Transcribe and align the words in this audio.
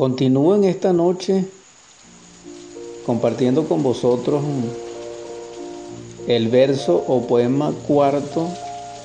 Continúo 0.00 0.54
en 0.54 0.64
esta 0.64 0.94
noche 0.94 1.44
compartiendo 3.04 3.68
con 3.68 3.82
vosotros 3.82 4.42
el 6.26 6.48
verso 6.48 7.04
o 7.06 7.26
poema 7.26 7.74
cuarto 7.86 8.48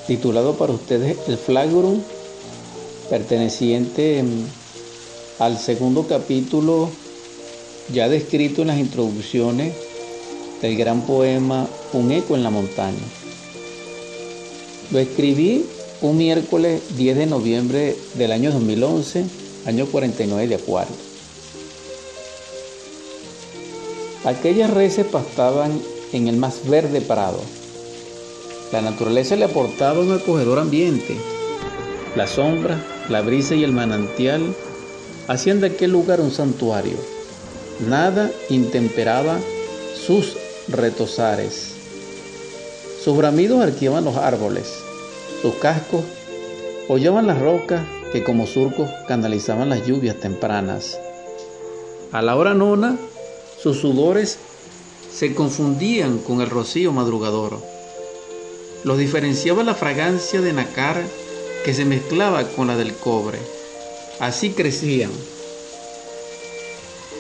titulado 0.08 0.54
para 0.54 0.72
ustedes 0.72 1.18
El 1.28 1.38
Flagrum, 1.38 2.00
perteneciente 3.10 4.24
al 5.38 5.58
segundo 5.58 6.08
capítulo 6.08 6.90
ya 7.92 8.08
descrito 8.08 8.62
en 8.62 8.70
las 8.70 8.80
introducciones 8.80 9.74
del 10.62 10.78
gran 10.78 11.02
poema 11.02 11.68
Un 11.92 12.10
eco 12.14 12.38
en 12.38 12.44
la 12.44 12.52
montaña. 12.52 13.04
Lo 14.92 15.00
escribí 15.00 15.66
un 16.00 16.16
miércoles 16.16 16.82
10 16.96 17.18
de 17.18 17.26
noviembre 17.26 17.98
del 18.14 18.32
año 18.32 18.54
2011, 18.54 19.26
año 19.66 19.86
49 19.88 20.48
de 20.48 20.56
Acuario. 20.56 20.96
Aquellas 24.24 24.72
reses 24.72 25.06
pastaban 25.06 25.80
en 26.14 26.28
el 26.28 26.38
más 26.38 26.68
verde 26.68 27.02
prado. 27.02 27.40
La 28.72 28.82
naturaleza 28.82 29.36
le 29.36 29.46
aportaba 29.46 30.00
un 30.00 30.14
acogedor 30.14 30.60
ambiente. 30.60 31.16
La 32.16 32.28
sombra, 32.28 32.82
la 33.10 33.22
brisa 33.22 33.56
y 33.56 33.64
el 33.64 33.72
manantial 33.72 34.56
hacían 35.28 35.62
de 35.62 35.68
aquel 35.68 35.92
lugar 35.92 36.22
un 36.22 36.32
santuario. 36.32 36.98
Nada 37.88 38.32
intemperaba 38.50 39.38
sus 40.08 40.38
retosares. 40.68 41.74
Sus 43.04 43.16
bramidos 43.16 43.62
arqueaban 43.62 44.06
los 44.06 44.16
árboles, 44.16 44.68
sus 45.42 45.54
cascos 45.56 46.04
hollaban 46.88 47.28
las 47.28 47.40
rocas 47.40 47.82
que 48.16 48.24
como 48.24 48.48
surcos 48.48 48.90
canalizaban 49.10 49.68
las 49.68 49.86
lluvias 49.86 50.18
tempranas. 50.18 50.98
A 52.14 52.22
la 52.22 52.38
hora 52.38 52.54
nona, 52.54 52.98
sus 53.62 53.82
sudores 53.82 54.38
se 55.14 55.36
confundían 55.36 56.20
con 56.20 56.40
el 56.40 56.50
rocío 56.50 56.94
madrugador. 56.94 57.62
Los 58.86 58.98
diferenciaba 58.98 59.66
la 59.66 59.76
fragancia 59.76 60.40
de 60.40 60.54
nácar 60.54 61.04
que 61.66 61.74
se 61.74 61.84
mezclaba 61.84 62.48
con 62.48 62.68
la 62.68 62.78
del 62.78 62.94
cobre. 62.94 63.38
Así 64.22 64.52
crecían. 64.52 65.12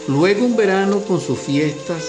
Luego 0.07 0.45
un 0.45 0.55
verano 0.55 1.01
con 1.01 1.19
sus 1.19 1.39
fiestas, 1.39 2.05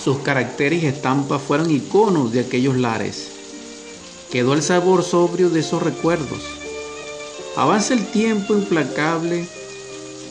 sus 0.00 0.18
caracteres 0.18 0.84
y 0.84 0.86
estampas 0.86 1.42
fueron 1.42 1.72
iconos 1.72 2.30
de 2.30 2.38
aquellos 2.38 2.76
lares. 2.76 3.30
Quedó 4.30 4.54
el 4.54 4.62
sabor 4.62 5.02
sobrio 5.02 5.50
de 5.50 5.58
esos 5.58 5.82
recuerdos. 5.82 6.63
Avanza 7.56 7.94
el 7.94 8.04
tiempo 8.06 8.54
implacable 8.54 9.46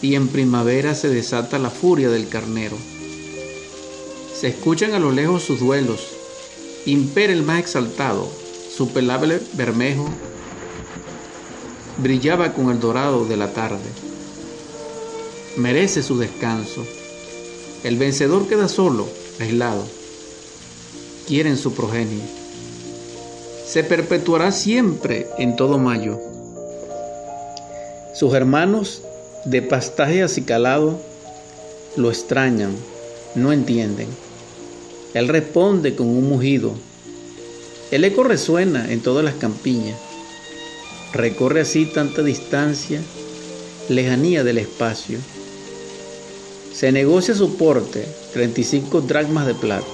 y 0.02 0.16
en 0.16 0.28
primavera 0.28 0.94
se 0.94 1.08
desata 1.10 1.58
la 1.58 1.70
furia 1.70 2.10
del 2.10 2.28
carnero. 2.28 2.78
Se 4.36 4.50
escuchan 4.50 4.94
a 4.94 5.00
lo 5.00 5.12
lejos 5.12 5.44
sus 5.44 5.62
duelos, 5.62 6.02
impera 6.86 7.32
el 7.32 7.44
más 7.44 7.60
exaltado, 7.60 8.30
su 8.76 8.90
pelable 8.90 9.40
bermejo 9.54 10.10
brillaba 11.98 12.54
con 12.54 12.70
el 12.70 12.80
dorado 12.80 13.26
de 13.26 13.38
la 13.38 13.54
tarde. 13.54 13.90
Merece 15.58 16.04
su 16.04 16.18
descanso. 16.18 16.86
El 17.84 17.98
vencedor 17.98 18.48
queda 18.48 18.68
solo, 18.68 19.08
aislado. 19.40 19.86
Quieren 21.28 21.58
su 21.58 21.74
progenie. 21.74 22.24
Se 23.66 23.84
perpetuará 23.84 24.52
siempre 24.52 25.30
en 25.38 25.56
todo 25.56 25.78
mayo. 25.78 26.20
Sus 28.14 28.34
hermanos 28.34 29.02
de 29.46 29.62
pastaje 29.62 30.22
acicalado 30.22 31.00
lo 31.96 32.10
extrañan, 32.10 32.76
no 33.36 33.52
entienden. 33.52 34.08
Él 35.14 35.28
responde 35.28 35.96
con 35.96 36.08
un 36.08 36.30
mugido. 36.30 36.74
El 37.92 38.04
eco 38.04 38.24
resuena 38.24 38.92
en 38.92 39.02
todas 39.02 39.26
las 39.26 39.36
campiñas. 39.36 39.98
Recorre 41.14 41.62
así 41.62 41.86
tanta 41.86 42.24
distancia, 42.24 43.02
lejanía 43.90 44.44
del 44.44 44.60
espacio. 44.60 45.20
Se 46.74 46.92
negocia 46.92 47.36
su 47.36 47.56
porte, 47.56 48.06
35 48.34 49.02
dracmas 49.02 49.48
de 49.48 49.54
plata. 49.56 49.86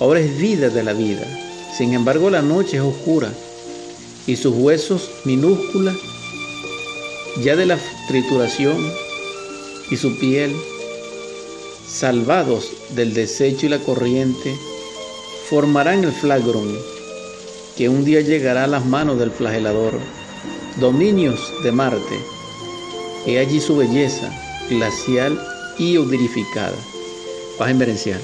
Ahora 0.00 0.20
es 0.20 0.38
vida 0.38 0.68
de 0.68 0.82
la 0.82 0.92
vida. 0.92 1.26
Sin 1.76 1.92
embargo, 1.92 2.30
la 2.30 2.42
noche 2.42 2.76
es 2.76 2.82
oscura 2.82 3.32
y 4.26 4.36
sus 4.36 4.54
huesos 4.56 5.10
minúsculas, 5.24 5.96
ya 7.42 7.56
de 7.56 7.66
la 7.66 7.78
trituración, 8.08 8.76
y 9.90 9.96
su 9.96 10.18
piel, 10.18 10.54
salvados 11.88 12.70
del 12.90 13.14
desecho 13.14 13.66
y 13.66 13.68
la 13.68 13.78
corriente, 13.78 14.54
formarán 15.48 16.04
el 16.04 16.12
flagrum 16.12 16.68
que 17.76 17.88
un 17.88 18.04
día 18.04 18.20
llegará 18.20 18.64
a 18.64 18.68
las 18.68 18.84
manos 18.84 19.18
del 19.18 19.30
flagelador, 19.30 19.98
dominios 20.78 21.40
de 21.64 21.72
Marte. 21.72 22.20
He 23.26 23.38
allí 23.38 23.60
su 23.60 23.76
belleza 23.76 24.30
glacial 24.68 25.40
y 25.78 25.96
odorificada. 25.96 26.76
Paz 27.58 27.70
inverencial. 27.70 28.20